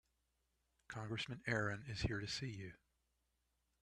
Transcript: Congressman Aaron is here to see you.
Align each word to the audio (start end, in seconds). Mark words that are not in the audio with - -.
Congressman 0.87 1.43
Aaron 1.45 1.83
is 1.87 2.01
here 2.01 2.19
to 2.19 2.27
see 2.27 2.49
you. 2.49 2.73